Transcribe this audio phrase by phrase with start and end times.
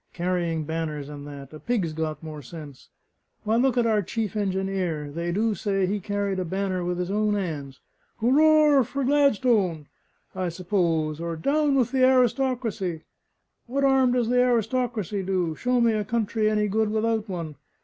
[0.13, 1.53] "Carrying banners and that!
[1.53, 2.89] a pig's got more sense.
[3.43, 7.11] Why, look at our chief engineer they do say he carried a banner with his
[7.11, 7.81] own 'ands:
[8.19, 9.85] 'Hooroar for Gladstone!'
[10.33, 13.03] I suppose, or 'Down with the Aristocracy!'
[13.67, 15.53] What 'arm does the aristocracy do?
[15.53, 17.53] Show me a country any good without one!